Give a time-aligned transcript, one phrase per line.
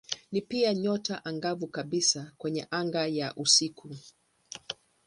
[0.31, 3.95] Ni pia nyota angavu kabisa kwenye anga ya usiku.